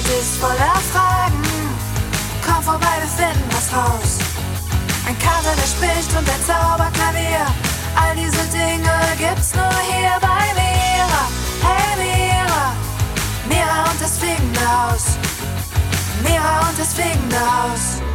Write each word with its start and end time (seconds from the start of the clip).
Welt 0.00 0.20
ist 0.20 0.36
voller 0.36 0.80
Fragen. 0.92 1.42
Komm 2.46 2.62
vorbei, 2.62 2.86
wir 3.00 3.08
finden 3.08 3.48
was 3.50 3.72
raus. 3.72 4.18
Ein 5.06 5.18
Kater, 5.18 5.54
der 5.56 5.66
spricht 5.66 6.10
und 6.16 6.28
ein 6.28 6.42
Zauberklavier. 6.46 7.46
All 7.96 8.14
diese 8.14 8.44
Dinge 8.56 8.92
gibt's 9.18 9.54
nur 9.54 9.74
hier 9.90 10.16
bei 10.20 10.44
Mira. 10.56 11.22
Hey 11.62 11.96
Mira, 11.98 12.72
Mira 13.48 13.90
und 13.90 14.00
das 14.00 14.18
fliegende 14.18 14.60
Haus. 14.60 15.16
Mira 16.22 16.68
und 16.68 16.78
das 16.78 16.94
fliegende 16.94 17.38
Haus. 17.38 18.09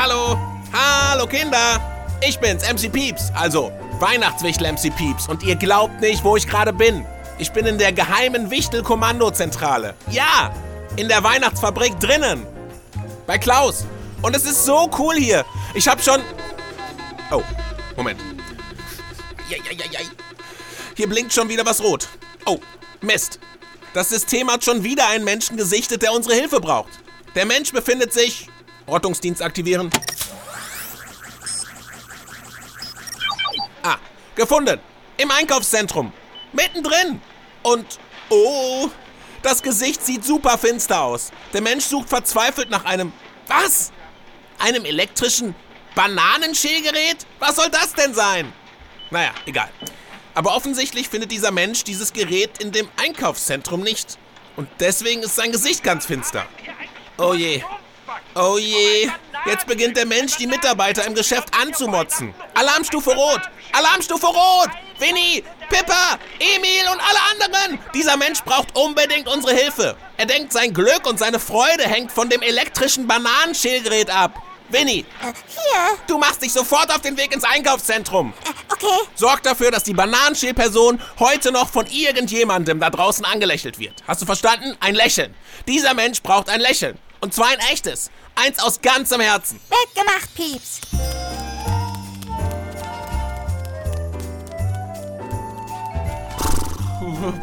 Hallo, 0.00 0.38
hallo 0.72 1.26
Kinder. 1.26 1.80
Ich 2.24 2.38
bin's, 2.38 2.62
MC 2.62 2.88
Pieps, 2.92 3.32
also 3.34 3.72
Weihnachtswichtel 3.98 4.72
MC 4.72 4.96
Pieps. 4.96 5.26
Und 5.26 5.42
ihr 5.42 5.56
glaubt 5.56 6.00
nicht, 6.00 6.22
wo 6.22 6.36
ich 6.36 6.46
gerade 6.46 6.72
bin. 6.72 7.04
Ich 7.36 7.50
bin 7.50 7.66
in 7.66 7.78
der 7.78 7.92
geheimen 7.92 8.48
Wichtel-Kommandozentrale. 8.48 9.96
Ja, 10.08 10.54
in 10.94 11.08
der 11.08 11.24
Weihnachtsfabrik 11.24 11.98
drinnen. 11.98 12.46
Bei 13.26 13.38
Klaus. 13.38 13.86
Und 14.22 14.36
es 14.36 14.44
ist 14.44 14.64
so 14.64 14.88
cool 15.00 15.16
hier. 15.16 15.44
Ich 15.74 15.88
hab 15.88 16.00
schon... 16.00 16.20
Oh, 17.32 17.42
Moment. 17.96 18.20
Hier 20.94 21.08
blinkt 21.08 21.32
schon 21.32 21.48
wieder 21.48 21.66
was 21.66 21.82
rot. 21.82 22.06
Oh, 22.46 22.60
Mist. 23.00 23.40
Das 23.94 24.10
System 24.10 24.48
hat 24.48 24.62
schon 24.62 24.84
wieder 24.84 25.08
einen 25.08 25.24
Menschen 25.24 25.56
gesichtet, 25.56 26.02
der 26.02 26.12
unsere 26.12 26.36
Hilfe 26.36 26.60
braucht. 26.60 27.00
Der 27.34 27.46
Mensch 27.46 27.72
befindet 27.72 28.12
sich... 28.12 28.48
Ortungsdienst 28.88 29.42
aktivieren. 29.42 29.90
Ah, 33.82 33.96
gefunden. 34.34 34.80
Im 35.16 35.30
Einkaufszentrum. 35.30 36.12
Mittendrin. 36.52 37.20
Und, 37.62 37.98
oh, 38.30 38.88
das 39.42 39.62
Gesicht 39.62 40.04
sieht 40.04 40.24
super 40.24 40.58
finster 40.58 41.02
aus. 41.02 41.30
Der 41.52 41.60
Mensch 41.60 41.84
sucht 41.84 42.08
verzweifelt 42.08 42.70
nach 42.70 42.84
einem, 42.84 43.12
was? 43.46 43.92
Einem 44.58 44.84
elektrischen 44.84 45.54
Bananenschälgerät? 45.94 47.26
Was 47.38 47.56
soll 47.56 47.70
das 47.70 47.94
denn 47.94 48.14
sein? 48.14 48.52
Naja, 49.10 49.32
egal. 49.46 49.70
Aber 50.34 50.54
offensichtlich 50.54 51.08
findet 51.08 51.32
dieser 51.32 51.50
Mensch 51.50 51.84
dieses 51.84 52.12
Gerät 52.12 52.62
in 52.62 52.72
dem 52.72 52.88
Einkaufszentrum 52.96 53.80
nicht. 53.80 54.18
Und 54.56 54.68
deswegen 54.80 55.22
ist 55.22 55.36
sein 55.36 55.52
Gesicht 55.52 55.82
ganz 55.82 56.06
finster. 56.06 56.46
Oh 57.16 57.34
je. 57.34 57.62
Oh 58.34 58.58
je. 58.58 59.08
Jetzt 59.46 59.66
beginnt 59.66 59.96
der 59.96 60.06
Mensch, 60.06 60.36
die 60.36 60.46
Mitarbeiter 60.46 61.04
im 61.06 61.14
Geschäft 61.14 61.48
anzumotzen. 61.60 62.34
Alarmstufe 62.54 63.10
Rot! 63.14 63.40
Alarmstufe 63.72 64.26
Rot! 64.26 64.68
Winnie, 64.98 65.44
Pippa, 65.68 66.18
Emil 66.38 66.82
und 66.92 67.00
alle 67.00 67.18
anderen! 67.32 67.78
Dieser 67.94 68.16
Mensch 68.16 68.42
braucht 68.42 68.74
unbedingt 68.76 69.28
unsere 69.28 69.54
Hilfe. 69.54 69.96
Er 70.16 70.26
denkt, 70.26 70.52
sein 70.52 70.74
Glück 70.74 71.06
und 71.06 71.18
seine 71.18 71.38
Freude 71.38 71.84
hängt 71.84 72.10
von 72.12 72.28
dem 72.28 72.42
elektrischen 72.42 73.06
Bananenschälgerät 73.06 74.10
ab. 74.10 74.42
Winnie, 74.70 75.06
Äh, 75.22 75.32
hier. 75.48 75.98
du 76.08 76.18
machst 76.18 76.42
dich 76.42 76.52
sofort 76.52 76.90
auf 76.94 77.00
den 77.00 77.16
Weg 77.16 77.32
ins 77.32 77.44
Einkaufszentrum. 77.44 78.34
Äh, 78.44 78.72
okay. 78.74 79.08
Sorg 79.14 79.42
dafür, 79.42 79.70
dass 79.70 79.82
die 79.84 79.94
Bananenschälperson 79.94 81.00
heute 81.18 81.52
noch 81.52 81.70
von 81.70 81.86
irgendjemandem 81.86 82.78
da 82.78 82.90
draußen 82.90 83.24
angelächelt 83.24 83.78
wird. 83.78 83.94
Hast 84.06 84.20
du 84.20 84.26
verstanden? 84.26 84.76
Ein 84.80 84.94
Lächeln. 84.94 85.34
Dieser 85.66 85.94
Mensch 85.94 86.20
braucht 86.22 86.50
ein 86.50 86.60
Lächeln. 86.60 86.98
Und 87.20 87.34
zwar 87.34 87.48
ein 87.48 87.58
echtes. 87.72 88.10
Eins 88.34 88.58
aus 88.60 88.80
ganzem 88.80 89.20
Herzen. 89.20 89.60
Weggemacht, 89.68 90.34
Pieps. 90.34 90.80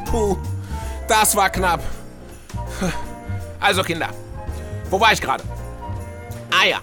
Puh, 0.06 0.38
das 1.08 1.36
war 1.36 1.50
knapp. 1.50 1.82
Also 3.60 3.84
Kinder, 3.84 4.10
wo 4.90 5.00
war 5.00 5.12
ich 5.12 5.20
gerade? 5.20 5.44
Ah 6.52 6.66
ja, 6.66 6.80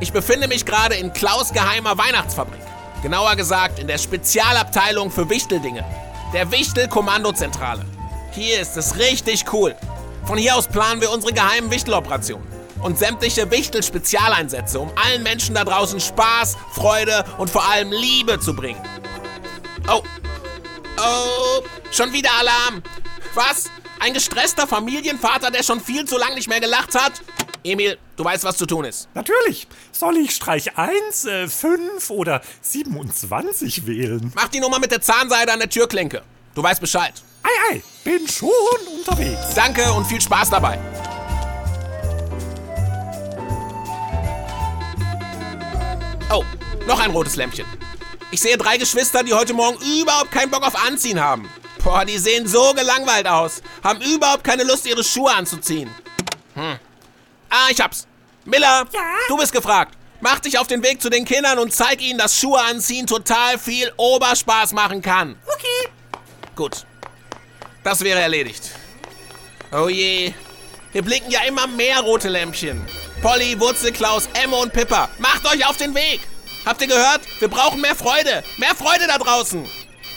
ich 0.00 0.12
befinde 0.12 0.48
mich 0.48 0.64
gerade 0.64 0.96
in 0.96 1.12
Klaus 1.12 1.52
geheimer 1.52 1.96
Weihnachtsfabrik. 1.96 2.60
Genauer 3.02 3.36
gesagt 3.36 3.78
in 3.78 3.86
der 3.86 3.98
Spezialabteilung 3.98 5.10
für 5.10 5.28
Wichteldinge. 5.28 5.84
Der 6.32 6.50
Wichtel-Kommandozentrale. 6.50 7.84
Hier 8.32 8.60
ist 8.60 8.76
es 8.76 8.96
richtig 8.96 9.44
cool. 9.52 9.76
Von 10.24 10.38
hier 10.38 10.56
aus 10.56 10.68
planen 10.68 11.00
wir 11.00 11.10
unsere 11.10 11.32
geheimen 11.32 11.70
Wichteloperationen. 11.70 12.46
Und 12.80 12.98
sämtliche 12.98 13.50
Wichtel-Spezialeinsätze, 13.50 14.80
um 14.80 14.90
allen 14.96 15.22
Menschen 15.22 15.54
da 15.54 15.64
draußen 15.64 16.00
Spaß, 16.00 16.56
Freude 16.72 17.24
und 17.38 17.48
vor 17.48 17.68
allem 17.68 17.92
Liebe 17.92 18.40
zu 18.40 18.54
bringen. 18.54 18.80
Oh, 19.88 20.02
Oh, 20.98 21.62
schon 21.90 22.12
wieder 22.12 22.30
Alarm. 22.38 22.82
Was? 23.34 23.64
Ein 23.98 24.14
gestresster 24.14 24.66
Familienvater, 24.66 25.50
der 25.50 25.62
schon 25.62 25.80
viel 25.80 26.04
zu 26.04 26.18
lang 26.18 26.34
nicht 26.34 26.48
mehr 26.48 26.60
gelacht 26.60 26.94
hat? 26.94 27.22
Emil, 27.64 27.98
du 28.16 28.24
weißt, 28.24 28.44
was 28.44 28.56
zu 28.56 28.66
tun 28.66 28.84
ist. 28.84 29.08
Natürlich. 29.14 29.68
Soll 29.92 30.16
ich 30.18 30.32
Streich 30.32 30.76
1, 30.76 31.24
äh, 31.24 31.48
5 31.48 32.10
oder 32.10 32.42
27 32.60 33.86
wählen? 33.86 34.32
Mach 34.34 34.48
die 34.48 34.60
Nummer 34.60 34.80
mit 34.80 34.90
der 34.90 35.00
Zahnseide 35.00 35.52
an 35.52 35.60
der 35.60 35.70
Türklinke. 35.70 36.22
Du 36.54 36.62
weißt 36.62 36.80
Bescheid. 36.80 37.14
Ei, 37.70 37.74
ei, 37.74 37.82
bin 38.04 38.26
schon 38.28 38.50
unterwegs. 38.96 39.54
Danke 39.54 39.92
und 39.92 40.06
viel 40.06 40.20
Spaß 40.20 40.50
dabei. 40.50 40.78
Oh, 46.30 46.44
noch 46.86 47.00
ein 47.00 47.10
rotes 47.10 47.36
Lämpchen. 47.36 47.66
Ich 48.30 48.40
sehe 48.40 48.56
drei 48.56 48.78
Geschwister, 48.78 49.22
die 49.22 49.34
heute 49.34 49.52
Morgen 49.52 49.76
überhaupt 50.00 50.30
keinen 50.30 50.50
Bock 50.50 50.62
auf 50.66 50.74
Anziehen 50.86 51.20
haben. 51.20 51.48
Boah, 51.84 52.04
die 52.04 52.16
sehen 52.18 52.46
so 52.46 52.72
gelangweilt 52.74 53.26
aus. 53.26 53.60
Haben 53.84 54.00
überhaupt 54.00 54.44
keine 54.44 54.62
Lust, 54.64 54.86
ihre 54.86 55.04
Schuhe 55.04 55.32
anzuziehen. 55.34 55.90
Hm. 56.54 56.78
Ah, 57.50 57.68
ich 57.70 57.80
hab's. 57.80 58.06
Miller, 58.44 58.86
Ja? 58.92 59.00
du 59.28 59.36
bist 59.36 59.52
gefragt. 59.52 59.96
Mach 60.20 60.38
dich 60.40 60.58
auf 60.58 60.68
den 60.68 60.82
Weg 60.82 61.02
zu 61.02 61.10
den 61.10 61.24
Kindern 61.24 61.58
und 61.58 61.74
zeig 61.74 62.00
ihnen, 62.00 62.18
dass 62.18 62.38
Schuhe 62.38 62.60
anziehen 62.60 63.06
total 63.06 63.58
viel 63.58 63.92
Oberspaß 63.96 64.72
machen 64.72 65.02
kann. 65.02 65.36
Okay. 65.52 65.90
Gut. 66.54 66.86
Das 67.82 68.02
wäre 68.02 68.20
erledigt. 68.20 68.70
Oh 69.72 69.88
je. 69.88 70.32
Hier 70.92 71.02
blinken 71.02 71.30
ja 71.30 71.42
immer 71.44 71.66
mehr 71.66 72.00
rote 72.00 72.28
Lämpchen. 72.28 72.86
Polly, 73.22 73.58
Wurzelklaus, 73.58 74.28
Emme 74.34 74.56
und 74.56 74.72
Pippa, 74.72 75.08
macht 75.18 75.46
euch 75.46 75.66
auf 75.66 75.76
den 75.76 75.94
Weg. 75.94 76.20
Habt 76.66 76.80
ihr 76.82 76.88
gehört? 76.88 77.22
Wir 77.40 77.48
brauchen 77.48 77.80
mehr 77.80 77.96
Freude. 77.96 78.44
Mehr 78.58 78.74
Freude 78.74 79.06
da 79.06 79.18
draußen. 79.18 79.64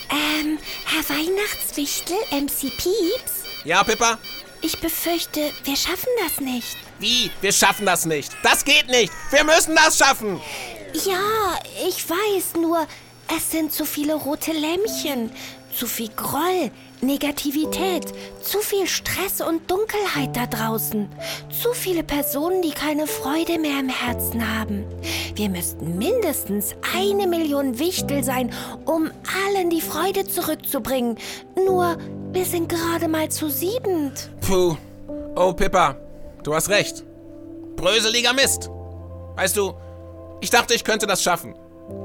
Ähm, 0.09 0.59
Herr 0.85 1.15
Weihnachtswichtel, 1.15 2.17
MC 2.31 2.71
Pieps? 2.77 3.43
Ja, 3.63 3.83
Pippa? 3.83 4.19
Ich 4.61 4.79
befürchte, 4.79 5.51
wir 5.63 5.75
schaffen 5.75 6.09
das 6.23 6.39
nicht. 6.39 6.77
Wie? 6.99 7.31
Wir 7.41 7.51
schaffen 7.51 7.85
das 7.85 8.05
nicht. 8.05 8.31
Das 8.43 8.63
geht 8.65 8.87
nicht. 8.87 9.11
Wir 9.31 9.43
müssen 9.43 9.75
das 9.75 9.97
schaffen. 9.97 10.39
Ja, 11.05 11.59
ich 11.87 12.07
weiß, 12.09 12.61
nur 12.61 12.87
es 13.35 13.51
sind 13.51 13.73
zu 13.73 13.85
viele 13.85 14.13
rote 14.13 14.51
Lämpchen, 14.51 15.31
zu 15.75 15.87
viel 15.87 16.09
Groll, 16.15 16.71
Negativität, 17.01 18.13
zu 18.41 18.59
viel 18.59 18.87
Stress 18.87 19.41
und 19.41 19.69
Dunkelheit 19.69 20.35
da 20.35 20.45
draußen, 20.45 21.09
zu 21.49 21.73
viele 21.73 22.03
Personen, 22.03 22.61
die 22.61 22.71
keine 22.71 23.07
Freude 23.07 23.59
mehr 23.59 23.79
im 23.79 23.89
Herzen 23.89 24.57
haben. 24.57 24.85
Wir 25.35 25.49
müssten 25.49 25.97
mindestens 25.97 26.75
eine 26.95 27.27
Million 27.27 27.77
Wichtel 27.77 28.23
sein, 28.23 28.51
um 28.85 29.11
allen 29.47 29.69
die 29.69 29.81
Freude 29.81 30.25
zurückzubringen. 30.25 31.17
Nur, 31.55 31.97
wir 32.31 32.45
sind 32.45 32.69
gerade 32.69 33.07
mal 33.07 33.29
zu 33.29 33.49
siebend. 33.49 34.29
Puh. 34.41 34.77
Oh, 35.35 35.51
Pippa. 35.51 35.97
Du 36.43 36.53
hast 36.55 36.69
recht. 36.69 37.03
Bröseliger 37.75 38.33
Mist. 38.33 38.69
Weißt 39.35 39.57
du, 39.57 39.73
ich 40.39 40.49
dachte, 40.49 40.73
ich 40.73 40.83
könnte 40.83 41.07
das 41.07 41.21
schaffen. 41.21 41.53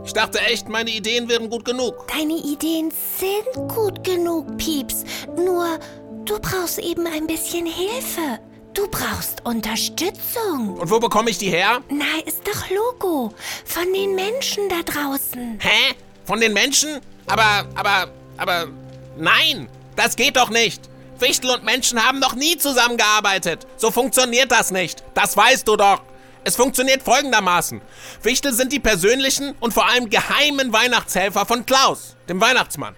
Ich 0.05 0.13
dachte 0.13 0.41
echt, 0.41 0.69
meine 0.69 0.91
Ideen 0.91 1.29
wären 1.29 1.49
gut 1.49 1.65
genug. 1.65 2.07
Deine 2.09 2.35
Ideen 2.35 2.91
sind 2.91 3.69
gut 3.69 4.03
genug, 4.05 4.57
Pieps. 4.57 5.05
Nur, 5.37 5.79
du 6.25 6.39
brauchst 6.39 6.79
eben 6.79 7.07
ein 7.07 7.27
bisschen 7.27 7.67
Hilfe. 7.67 8.39
Du 8.75 8.87
brauchst 8.89 9.45
Unterstützung. 9.45 10.79
Und 10.79 10.91
wo 10.91 11.01
bekomme 11.01 11.31
ich 11.31 11.39
die 11.39 11.51
her? 11.51 11.81
Na, 11.89 12.05
ist 12.25 12.47
doch 12.47 12.71
Logo. 12.71 13.33
Von 13.65 13.93
den 13.93 14.15
Menschen 14.15 14.69
da 14.69 14.83
draußen. 14.83 15.59
Hä? 15.61 15.95
Von 16.25 16.41
den 16.41 16.53
Menschen? 16.53 17.01
Aber, 17.27 17.67
aber, 17.75 18.11
aber, 18.37 18.69
nein, 19.17 19.69
das 19.97 20.15
geht 20.15 20.37
doch 20.37 20.51
nicht. 20.51 20.83
Wichtel 21.19 21.51
und 21.51 21.65
Menschen 21.65 22.05
haben 22.05 22.19
noch 22.19 22.35
nie 22.35 22.57
zusammengearbeitet. 22.57 23.67
So 23.77 23.91
funktioniert 23.91 24.51
das 24.51 24.71
nicht. 24.71 25.03
Das 25.15 25.37
weißt 25.37 25.67
du 25.67 25.77
doch. 25.77 26.01
Es 26.43 26.57
funktioniert 26.57 27.03
folgendermaßen. 27.03 27.83
Wichtel 28.23 28.53
sind 28.53 28.73
die 28.73 28.81
persönlichen 28.81 29.55
und 29.61 29.75
vor 29.75 29.89
allem 29.89 30.09
geheimen 30.09 30.73
Weihnachtshelfer 30.73 31.45
von 31.45 31.67
Klaus, 31.67 32.17
dem 32.29 32.41
Weihnachtsmann. 32.41 32.95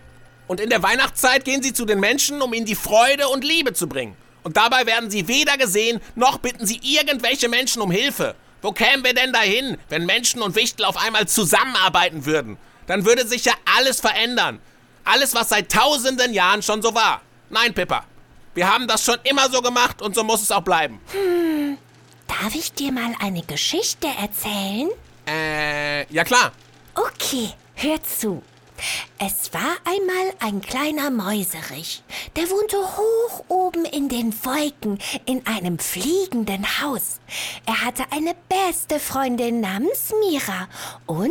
Und 0.46 0.60
in 0.60 0.70
der 0.70 0.82
Weihnachtszeit 0.82 1.44
gehen 1.44 1.62
sie 1.62 1.72
zu 1.72 1.84
den 1.84 1.98
Menschen, 1.98 2.40
um 2.40 2.52
ihnen 2.52 2.66
die 2.66 2.74
Freude 2.74 3.28
und 3.28 3.42
Liebe 3.42 3.72
zu 3.72 3.88
bringen. 3.88 4.16
Und 4.44 4.56
dabei 4.56 4.86
werden 4.86 5.10
sie 5.10 5.26
weder 5.28 5.56
gesehen, 5.56 6.00
noch 6.14 6.38
bitten 6.38 6.66
sie 6.66 6.80
irgendwelche 6.82 7.48
Menschen 7.48 7.82
um 7.82 7.90
Hilfe. 7.90 8.34
Wo 8.60 8.72
kämen 8.72 9.04
wir 9.04 9.14
denn 9.14 9.32
dahin, 9.32 9.76
wenn 9.88 10.06
Menschen 10.06 10.40
und 10.40 10.54
Wichtel 10.54 10.84
auf 10.84 10.96
einmal 10.96 11.26
zusammenarbeiten 11.26 12.26
würden? 12.26 12.58
Dann 12.86 13.04
würde 13.04 13.26
sich 13.26 13.44
ja 13.44 13.54
alles 13.76 14.00
verändern. 14.00 14.60
Alles, 15.04 15.34
was 15.34 15.48
seit 15.48 15.70
tausenden 15.70 16.32
Jahren 16.32 16.62
schon 16.62 16.80
so 16.80 16.94
war. 16.94 17.22
Nein, 17.50 17.74
Pippa. 17.74 18.04
Wir 18.54 18.72
haben 18.72 18.86
das 18.86 19.04
schon 19.04 19.16
immer 19.24 19.50
so 19.50 19.62
gemacht 19.62 20.00
und 20.00 20.14
so 20.14 20.22
muss 20.22 20.42
es 20.42 20.52
auch 20.52 20.62
bleiben. 20.62 21.00
Darf 22.42 22.56
ich 22.56 22.72
dir 22.72 22.90
mal 22.90 23.14
eine 23.20 23.42
Geschichte 23.42 24.08
erzählen? 24.20 24.90
Äh, 25.28 26.12
ja 26.12 26.24
klar. 26.24 26.50
Okay, 26.92 27.50
hör 27.76 28.02
zu. 28.02 28.42
Es 29.16 29.54
war 29.54 29.76
einmal 29.84 30.34
ein 30.40 30.60
kleiner 30.60 31.12
Mäuserich. 31.12 32.02
Der 32.34 32.50
wohnte 32.50 32.78
hoch 32.78 33.44
oben 33.46 33.84
in 33.84 34.08
den 34.08 34.34
Wolken 34.44 34.98
in 35.24 35.46
einem 35.46 35.78
fliegenden 35.78 36.66
Haus. 36.82 37.20
Er 37.64 37.84
hatte 37.84 38.06
eine 38.10 38.34
beste 38.48 38.98
Freundin 38.98 39.60
namens 39.60 40.12
Mira 40.28 40.68
und 41.06 41.30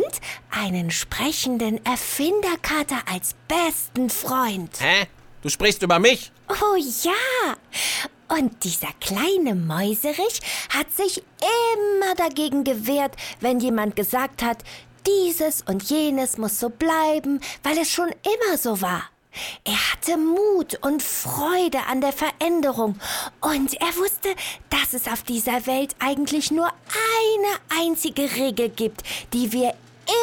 einen 0.50 0.90
sprechenden 0.90 1.84
Erfinderkater 1.84 3.02
als 3.12 3.34
besten 3.48 4.08
Freund. 4.08 4.80
Hä? 4.80 5.08
Du 5.42 5.50
sprichst 5.50 5.82
über 5.82 5.98
mich? 5.98 6.32
Oh 6.48 6.76
ja! 6.76 7.56
Und 8.32 8.64
dieser 8.64 8.88
kleine 8.98 9.54
Mäuserich 9.54 10.40
hat 10.70 10.90
sich 10.90 11.22
immer 11.74 12.14
dagegen 12.14 12.64
gewehrt, 12.64 13.14
wenn 13.40 13.60
jemand 13.60 13.94
gesagt 13.94 14.42
hat, 14.42 14.64
dieses 15.06 15.60
und 15.60 15.82
jenes 15.90 16.38
muss 16.38 16.58
so 16.58 16.70
bleiben, 16.70 17.40
weil 17.62 17.76
es 17.76 17.90
schon 17.90 18.08
immer 18.08 18.56
so 18.56 18.80
war. 18.80 19.02
Er 19.64 19.92
hatte 19.92 20.16
Mut 20.16 20.78
und 20.80 21.02
Freude 21.02 21.80
an 21.90 22.00
der 22.00 22.14
Veränderung 22.14 22.98
und 23.42 23.74
er 23.74 23.96
wusste, 23.98 24.34
dass 24.70 24.94
es 24.94 25.08
auf 25.08 25.22
dieser 25.24 25.66
Welt 25.66 25.94
eigentlich 25.98 26.50
nur 26.50 26.68
eine 26.68 27.82
einzige 27.86 28.34
Regel 28.34 28.70
gibt, 28.70 29.02
die 29.34 29.52
wir 29.52 29.74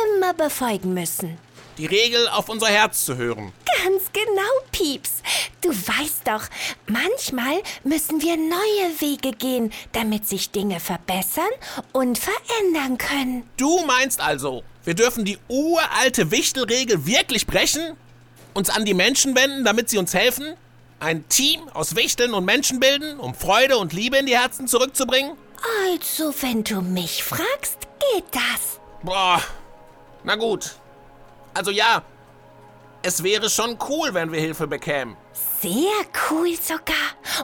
immer 0.08 0.34
befolgen 0.34 0.96
müssen. 0.96 1.38
Die 1.80 1.86
Regel, 1.86 2.28
auf 2.28 2.50
unser 2.50 2.68
Herz 2.68 3.06
zu 3.06 3.16
hören. 3.16 3.54
Ganz 3.66 4.12
genau, 4.12 4.42
Pieps. 4.74 5.24
Du 5.62 5.70
weißt 5.70 6.28
doch, 6.28 6.44
manchmal 6.88 7.64
müssen 7.86 8.22
wir 8.22 8.36
neue 8.36 9.00
Wege 9.00 9.31
gehen, 9.31 9.72
damit 9.94 10.28
sich 10.28 10.52
Dinge 10.52 10.81
verbessern 10.81 11.48
und 11.94 12.20
verändern 12.20 12.98
können. 12.98 13.50
Du 13.56 13.86
meinst 13.86 14.20
also, 14.20 14.64
wir 14.84 14.94
dürfen 14.94 15.24
die 15.24 15.38
uralte 15.48 16.31
Wichtelregel 16.31 17.06
wirklich 17.06 17.48
brechen? 17.48 17.96
Uns 18.54 18.70
an 18.70 18.84
die 18.84 18.94
Menschen 18.94 19.34
wenden, 19.34 19.64
damit 19.64 19.90
sie 19.90 20.00
uns 20.00 20.14
helfen? 20.14 20.56
Ein 21.00 21.30
Team 21.30 21.62
aus 21.70 21.96
Wichteln 21.96 22.34
und 22.34 22.44
Menschen 22.44 22.82
bilden, 22.82 23.22
um 23.22 23.34
Freude 23.34 23.78
und 23.78 23.94
Liebe 23.94 24.18
in 24.18 24.25
die 24.25 24.38
Herzen 24.38 24.68
zurückzubringen? 24.68 25.32
Also, 25.88 26.34
wenn 26.42 26.66
du 26.66 26.82
mich 26.82 27.24
fragst, 27.24 27.78
geht 28.12 28.25
das. 28.34 28.82
Boah, 29.02 29.42
na 30.25 30.36
gut. 30.36 30.75
Also 31.54 31.72
ja, 31.72 32.04
es 33.01 33.24
wäre 33.24 33.50
schon 33.50 33.78
cool, 33.88 34.13
wenn 34.13 34.31
wir 34.31 34.40
Hilfe 34.40 34.68
bekämen. 34.68 35.16
Sehr 35.62 36.06
cool 36.30 36.56
sogar. 36.56 36.96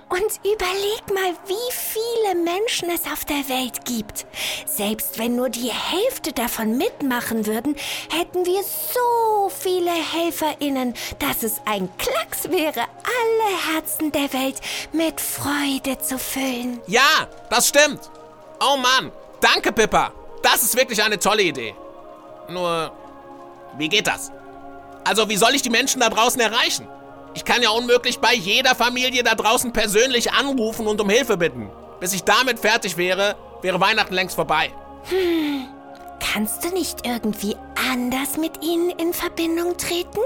Und 0.10 0.40
überleg 0.44 1.14
mal, 1.14 1.34
wie 1.48 1.72
viele 1.72 2.36
Menschen 2.36 2.90
es 2.90 3.12
auf 3.12 3.26
der 3.26 3.48
Welt 3.50 3.84
gibt. 3.86 4.26
Selbst 4.66 5.18
wenn 5.18 5.36
nur 5.36 5.50
die 5.50 5.72
Hälfte 5.72 6.32
davon 6.32 6.78
mitmachen 6.78 7.46
würden, 7.46 7.76
hätten 8.10 8.46
wir 8.46 8.62
so 8.64 9.50
viele 9.50 9.92
HelferInnen, 9.92 10.94
dass 11.20 11.44
es 11.44 11.62
ein 11.66 11.90
Klacks 11.98 12.50
wäre, 12.50 12.82
alle 12.82 13.74
Herzen 13.74 14.12
der 14.12 14.32
Welt 14.34 14.62
mit 14.94 15.20
Freude 15.20 15.98
zu 16.00 16.18
füllen. 16.18 16.82
Ja, 16.88 17.28
das 17.50 17.68
stimmt. 17.68 18.10
Oh 18.62 18.78
Mann, 18.78 19.12
danke 19.42 19.72
Pippa. 19.72 20.12
Das 20.42 20.64
ist 20.64 20.76
wirklich 20.78 21.02
eine 21.04 21.20
tolle 21.20 21.44
Idee. 21.44 21.76
Nur, 22.50 22.92
wie 23.78 23.90
geht 23.90 24.08
das? 24.08 24.32
Also, 25.04 25.30
wie 25.30 25.38
soll 25.38 25.54
ich 25.56 25.62
die 25.62 25.70
Menschen 25.70 26.02
da 26.02 26.10
draußen 26.10 26.40
erreichen? 26.42 26.88
Ich 27.36 27.46
kann 27.46 27.62
ja 27.62 27.70
unmöglich 27.70 28.20
bei 28.20 28.34
jeder 28.34 28.76
Familie 28.76 29.22
da 29.22 29.36
draußen 29.36 29.74
persönlich 29.74 30.32
anrufen 30.32 30.88
und 30.88 31.00
um 31.02 31.10
Hilfe 31.10 31.38
bitten. 31.38 31.70
Bis 32.00 32.14
ich 32.14 32.24
damit 32.24 32.60
fertig 32.60 32.98
wäre, 32.98 33.36
wäre 33.62 33.80
Weihnachten 33.80 34.14
längst 34.14 34.36
vorbei. 34.36 34.72
Kannst 36.20 36.64
du 36.64 36.70
nicht 36.70 37.06
irgendwie 37.06 37.56
anders 37.92 38.38
mit 38.38 38.64
ihnen 38.64 38.90
in 38.92 39.14
Verbindung 39.14 39.78
treten? 39.78 40.20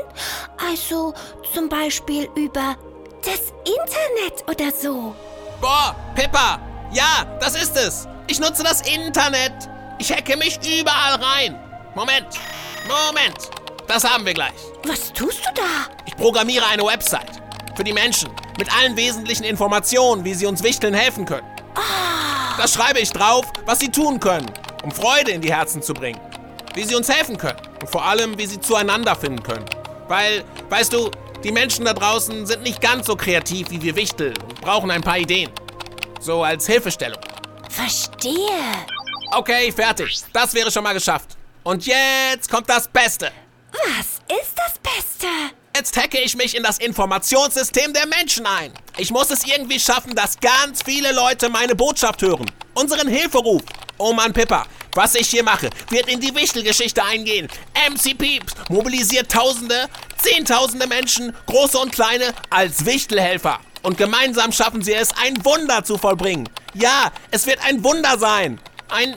Also 0.70 1.14
zum 1.54 1.68
Beispiel 1.68 2.30
über 2.36 2.76
das 3.24 3.54
Internet 3.66 4.48
oder 4.48 4.72
so. 4.72 5.16
Boah, 5.60 5.96
Pippa, 6.16 6.60
ja, 6.92 7.26
das 7.40 7.56
ist 7.62 7.76
es. 7.76 8.08
Ich 8.28 8.40
nutze 8.40 8.64
das 8.64 8.82
Internet. 8.82 9.54
Ich 9.98 10.12
hacke 10.12 10.38
mich 10.38 10.60
überall 10.64 11.16
rein. 11.22 11.60
Moment, 11.96 12.28
Moment. 12.88 13.50
Das 13.88 14.04
haben 14.04 14.26
wir 14.26 14.34
gleich. 14.34 14.54
Was 14.86 15.12
tust 15.14 15.40
du 15.40 15.50
da? 15.56 15.92
Ich 16.06 16.16
programmiere 16.16 16.66
eine 16.68 16.84
Website 16.86 17.42
für 17.76 17.84
die 17.84 17.94
Menschen 17.94 18.30
mit 18.58 18.72
allen 18.76 18.96
wesentlichen 18.96 19.44
Informationen, 19.44 20.24
wie 20.26 20.34
sie 20.34 20.46
uns 20.46 20.64
Wichteln 20.64 20.94
helfen 20.94 21.26
können. 21.26 21.48
Da 22.58 22.68
schreibe 22.68 23.00
ich 23.00 23.12
drauf, 23.12 23.46
was 23.66 23.80
sie 23.80 23.90
tun 23.90 24.20
können, 24.20 24.52
um 24.84 24.92
Freude 24.92 25.32
in 25.32 25.42
die 25.42 25.54
Herzen 25.54 25.82
zu 25.82 25.94
bringen. 25.94 26.20
Wie 26.76 26.84
sie 26.84 26.94
uns 26.96 27.10
helfen 27.10 27.38
können 27.38 27.60
und 27.82 27.90
vor 27.90 28.04
allem, 28.06 28.38
wie 28.38 28.46
sie 28.46 28.60
zueinander 28.60 29.16
finden 29.16 29.42
können. 29.42 29.66
Weil, 30.08 30.44
weißt 30.70 30.92
du, 30.94 31.10
die 31.44 31.52
Menschen 31.52 31.86
da 31.86 31.94
draußen 31.94 32.46
sind 32.46 32.64
nicht 32.64 32.82
ganz 32.82 33.08
so 33.08 33.16
kreativ 33.16 33.70
wie 33.70 33.82
wir 33.82 33.96
Wichtel 33.96 34.34
und 34.44 34.60
brauchen 34.60 34.92
ein 34.92 35.02
paar 35.02 35.18
Ideen. 35.18 35.50
So 36.20 36.44
als 36.44 36.68
Hilfestellung. 36.68 37.22
Verstehe. 37.70 38.34
Okay, 39.32 39.72
fertig. 39.72 40.20
Das 40.34 40.54
wäre 40.54 40.70
schon 40.70 40.84
mal 40.84 40.94
geschafft. 40.94 41.39
Und 41.64 41.86
jetzt 41.86 42.50
kommt 42.50 42.70
das 42.70 42.88
Beste. 42.88 43.32
Was 43.72 44.40
ist 44.40 44.54
das 44.56 44.74
Beste? 44.82 45.28
Jetzt 45.76 45.96
hacke 45.98 46.20
ich 46.20 46.36
mich 46.36 46.56
in 46.56 46.64
das 46.64 46.78
Informationssystem 46.78 47.94
der 47.94 48.08
Menschen 48.08 48.46
ein. 48.46 48.74
Ich 48.98 49.12
muss 49.12 49.30
es 49.30 49.46
irgendwie 49.46 49.80
schaffen, 49.80 50.16
dass 50.16 50.40
ganz 50.40 50.84
viele 50.84 51.12
Leute 51.12 51.50
meine 51.50 51.76
Botschaft 51.76 52.22
hören. 52.22 52.50
Unseren 52.74 53.08
Hilferuf. 53.08 53.62
Oh 53.98 54.14
Mann, 54.14 54.34
Pippa, 54.34 54.66
was 54.96 55.16
ich 55.16 55.28
hier 55.30 55.44
mache, 55.44 55.70
wird 55.90 56.10
in 56.10 56.20
die 56.20 56.34
Wichtelgeschichte 56.34 57.04
eingehen. 57.04 57.48
MC 57.90 58.18
Pieps 58.18 58.54
mobilisiert 58.70 59.32
Tausende, 59.32 59.88
Zehntausende 60.18 60.88
Menschen, 60.88 61.34
große 61.46 61.78
und 61.78 61.92
kleine, 61.92 62.34
als 62.50 62.86
Wichtelhelfer. 62.86 63.60
Und 63.84 63.98
gemeinsam 63.98 64.52
schaffen 64.52 64.82
sie 64.82 64.94
es, 64.94 65.10
ein 65.18 65.44
Wunder 65.46 65.84
zu 65.84 65.98
vollbringen. 65.98 66.50
Ja, 66.74 67.12
es 67.32 67.46
wird 67.46 67.60
ein 67.66 67.84
Wunder 67.84 68.18
sein. 68.18 68.60
Ein 68.90 69.16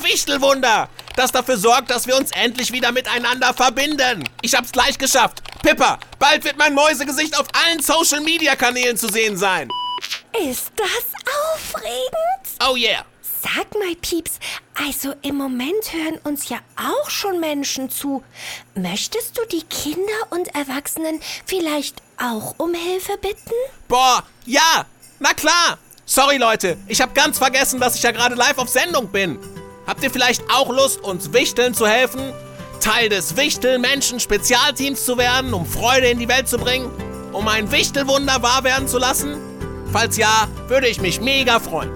Wichtelwunder, 0.00 0.88
das 1.16 1.32
dafür 1.32 1.56
sorgt, 1.56 1.90
dass 1.90 2.06
wir 2.06 2.16
uns 2.16 2.30
endlich 2.32 2.72
wieder 2.72 2.92
miteinander 2.92 3.52
verbinden. 3.52 4.28
Ich 4.42 4.54
hab's 4.54 4.72
gleich 4.72 4.98
geschafft. 4.98 5.42
Pippa, 5.62 5.98
bald 6.18 6.44
wird 6.44 6.58
mein 6.58 6.74
Mäusegesicht 6.74 7.38
auf 7.38 7.46
allen 7.52 7.80
Social-Media-Kanälen 7.80 8.96
zu 8.96 9.08
sehen 9.08 9.36
sein. 9.36 9.68
Ist 10.48 10.72
das 10.76 11.12
aufregend? 11.54 12.68
Oh 12.68 12.76
yeah. 12.76 13.04
Sag 13.42 13.74
mal, 13.74 13.96
Pieps, 14.00 14.38
also 14.74 15.14
im 15.22 15.36
Moment 15.36 15.92
hören 15.92 16.18
uns 16.22 16.48
ja 16.48 16.58
auch 16.76 17.10
schon 17.10 17.40
Menschen 17.40 17.90
zu. 17.90 18.22
Möchtest 18.76 19.36
du 19.36 19.42
die 19.50 19.62
Kinder 19.62 20.30
und 20.30 20.54
Erwachsenen 20.54 21.20
vielleicht 21.44 22.00
auch 22.18 22.54
um 22.58 22.72
Hilfe 22.72 23.18
bitten? 23.20 23.52
Boah, 23.88 24.22
ja, 24.46 24.86
na 25.18 25.34
klar. 25.34 25.78
Sorry 26.06 26.36
Leute, 26.36 26.76
ich 26.86 27.00
hab 27.00 27.14
ganz 27.14 27.38
vergessen, 27.38 27.80
dass 27.80 27.96
ich 27.96 28.02
ja 28.02 28.12
gerade 28.12 28.36
live 28.36 28.58
auf 28.58 28.68
Sendung 28.68 29.08
bin. 29.08 29.38
Habt 29.86 30.02
ihr 30.04 30.10
vielleicht 30.10 30.44
auch 30.50 30.70
Lust, 30.70 31.02
uns 31.02 31.32
Wichteln 31.32 31.72
zu 31.74 31.86
helfen? 31.86 32.32
Teil 32.80 33.08
des 33.08 33.36
Wichtel-Menschen-Spezialteams 33.36 35.04
zu 35.04 35.18
werden, 35.18 35.52
um 35.54 35.66
Freude 35.66 36.08
in 36.08 36.18
die 36.18 36.28
Welt 36.28 36.48
zu 36.48 36.58
bringen? 36.58 36.90
Um 37.32 37.46
ein 37.48 37.72
Wichtelwunder 37.72 38.42
wahr 38.42 38.64
werden 38.64 38.88
zu 38.88 38.98
lassen? 38.98 39.36
Falls 39.92 40.16
ja, 40.16 40.48
würde 40.68 40.88
ich 40.88 41.00
mich 41.00 41.20
mega 41.20 41.60
freuen. 41.60 41.90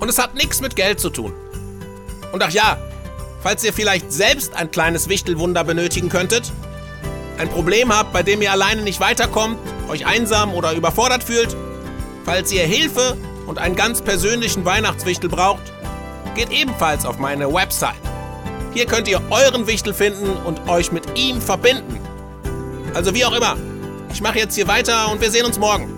Und 0.00 0.08
es 0.08 0.18
hat 0.18 0.34
nichts 0.34 0.62
mit 0.62 0.74
Geld 0.74 0.98
zu 0.98 1.10
tun. 1.10 1.34
Und 2.32 2.42
ach 2.42 2.50
ja, 2.50 2.78
falls 3.42 3.62
ihr 3.64 3.74
vielleicht 3.74 4.10
selbst 4.10 4.56
ein 4.56 4.70
kleines 4.70 5.10
Wichtelwunder 5.10 5.62
benötigen 5.62 6.08
könntet, 6.08 6.50
ein 7.36 7.50
Problem 7.50 7.94
habt, 7.94 8.14
bei 8.14 8.22
dem 8.22 8.40
ihr 8.40 8.50
alleine 8.50 8.80
nicht 8.80 8.98
weiterkommt, 8.98 9.58
euch 9.90 10.06
einsam 10.06 10.54
oder 10.54 10.72
überfordert 10.72 11.22
fühlt, 11.22 11.54
falls 12.24 12.50
ihr 12.50 12.62
Hilfe 12.62 13.18
und 13.46 13.58
einen 13.58 13.76
ganz 13.76 14.00
persönlichen 14.00 14.64
Weihnachtswichtel 14.64 15.28
braucht, 15.28 15.70
geht 16.34 16.50
ebenfalls 16.50 17.04
auf 17.04 17.18
meine 17.18 17.52
Website. 17.52 18.00
Hier 18.72 18.86
könnt 18.86 19.06
ihr 19.06 19.20
euren 19.28 19.66
Wichtel 19.66 19.92
finden 19.92 20.30
und 20.46 20.66
euch 20.66 20.92
mit 20.92 21.18
ihm 21.18 21.42
verbinden. 21.42 22.00
Also 22.94 23.12
wie 23.14 23.24
auch 23.24 23.32
immer. 23.32 23.56
Ich 24.12 24.20
mache 24.20 24.38
jetzt 24.38 24.54
hier 24.54 24.68
weiter 24.68 25.10
und 25.10 25.20
wir 25.20 25.30
sehen 25.30 25.44
uns 25.44 25.58
morgen. 25.58 25.92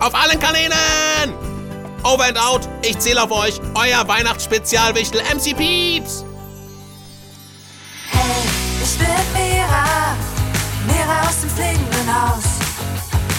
Auf 0.00 0.14
allen 0.14 0.38
Kanälen! 0.38 1.32
Over 2.02 2.24
and 2.24 2.38
out. 2.38 2.68
Ich 2.82 2.98
zähle 2.98 3.22
auf 3.22 3.30
euch. 3.30 3.60
Euer 3.74 4.06
Weihnachtsspezialwichtel 4.06 5.20
MC 5.20 5.56
Pieps. 5.56 6.24
Hey, 8.10 8.20
ich 8.82 8.98
bin 8.98 9.06
Mira, 9.32 10.16
Mira 10.88 11.28
aus 11.28 11.40
dem 11.40 11.50
fliegenden 11.50 12.08
Haus. 12.12 12.44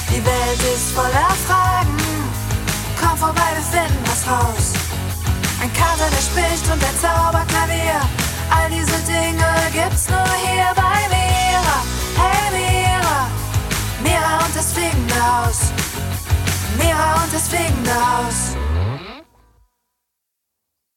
Die 0.09 0.23
Welt 0.23 0.75
ist 0.75 0.91
voller 0.91 1.35
Fragen, 1.47 1.97
komm 3.01 3.17
vorbei, 3.17 3.41
wir 3.55 3.79
finden 3.79 4.03
was 4.05 4.27
raus. 4.27 4.73
Ein 5.59 5.73
Kater, 5.73 6.07
der 6.09 6.21
spricht 6.21 6.65
und 6.71 6.83
ein 6.83 6.97
Zauberklavier, 7.01 7.99
all 8.49 8.69
diese 8.69 8.99
Dinge 9.11 9.45
gibt's 9.73 10.07
nur 10.07 10.23
hier 10.45 10.71
bei 10.75 11.02
fliegende 14.83 15.15
Haus. 15.15 15.71
Mira 16.77 17.23
und 17.23 17.33
das 17.33 17.47
fliegende 17.47 17.93
Haus. 17.93 18.62